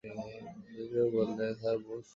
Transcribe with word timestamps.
জ্যোতিবাবু 0.73 1.09
বললেন, 1.17 1.51
স্যার 1.59 1.77
বসুন। 1.77 2.01